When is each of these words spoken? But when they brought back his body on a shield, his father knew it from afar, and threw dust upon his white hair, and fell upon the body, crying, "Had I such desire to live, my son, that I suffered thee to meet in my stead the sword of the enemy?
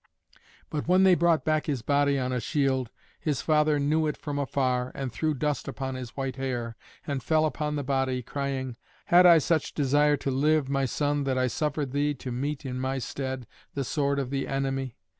But 0.71 0.87
when 0.87 1.03
they 1.03 1.13
brought 1.13 1.45
back 1.45 1.67
his 1.67 1.83
body 1.83 2.17
on 2.17 2.31
a 2.31 2.39
shield, 2.39 2.89
his 3.19 3.43
father 3.43 3.77
knew 3.77 4.07
it 4.07 4.17
from 4.17 4.39
afar, 4.39 4.91
and 4.95 5.11
threw 5.13 5.35
dust 5.35 5.67
upon 5.67 5.93
his 5.93 6.17
white 6.17 6.37
hair, 6.37 6.75
and 7.05 7.21
fell 7.21 7.45
upon 7.45 7.75
the 7.75 7.83
body, 7.83 8.23
crying, 8.23 8.77
"Had 9.05 9.27
I 9.27 9.37
such 9.37 9.75
desire 9.75 10.17
to 10.17 10.31
live, 10.31 10.67
my 10.69 10.85
son, 10.85 11.23
that 11.25 11.37
I 11.37 11.45
suffered 11.45 11.91
thee 11.91 12.15
to 12.15 12.31
meet 12.31 12.65
in 12.65 12.79
my 12.79 12.97
stead 12.97 13.45
the 13.75 13.83
sword 13.83 14.17
of 14.17 14.31
the 14.31 14.47
enemy? 14.47 14.97